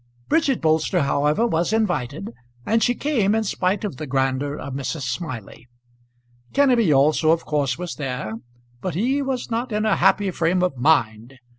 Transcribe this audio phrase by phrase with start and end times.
[0.29, 2.33] Bridget Bolster, however, was invited,
[2.65, 5.03] and she came in spite of the grandeur of Mrs.
[5.03, 5.67] Smiley.
[6.53, 8.33] Kenneby also of course was there,
[8.81, 11.35] but he was not in a happy frame of mind.